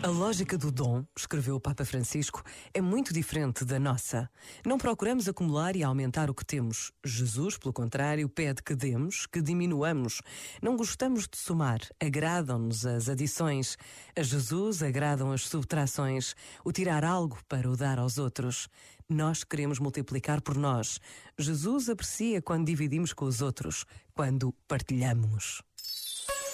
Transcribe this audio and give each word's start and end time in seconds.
A 0.00 0.06
lógica 0.06 0.56
do 0.56 0.70
dom, 0.70 1.04
escreveu 1.16 1.56
o 1.56 1.60
Papa 1.60 1.84
Francisco, 1.84 2.44
é 2.72 2.80
muito 2.80 3.12
diferente 3.12 3.64
da 3.64 3.80
nossa. 3.80 4.30
Não 4.64 4.78
procuramos 4.78 5.28
acumular 5.28 5.74
e 5.74 5.82
aumentar 5.82 6.30
o 6.30 6.34
que 6.34 6.46
temos. 6.46 6.92
Jesus, 7.04 7.58
pelo 7.58 7.72
contrário, 7.72 8.28
pede 8.28 8.62
que 8.62 8.76
demos, 8.76 9.26
que 9.26 9.42
diminuamos. 9.42 10.22
Não 10.62 10.76
gostamos 10.76 11.26
de 11.26 11.36
somar, 11.36 11.80
agradam-nos 12.00 12.86
as 12.86 13.08
adições. 13.08 13.76
A 14.16 14.22
Jesus 14.22 14.84
agradam 14.84 15.32
as 15.32 15.48
subtrações, 15.48 16.36
o 16.64 16.70
tirar 16.70 17.04
algo 17.04 17.36
para 17.48 17.68
o 17.68 17.76
dar 17.76 17.98
aos 17.98 18.18
outros. 18.18 18.68
Nós 19.08 19.42
queremos 19.42 19.80
multiplicar 19.80 20.40
por 20.40 20.56
nós. 20.56 21.00
Jesus 21.36 21.88
aprecia 21.88 22.40
quando 22.40 22.66
dividimos 22.66 23.12
com 23.12 23.24
os 23.24 23.42
outros, 23.42 23.84
quando 24.14 24.54
partilhamos. 24.68 25.60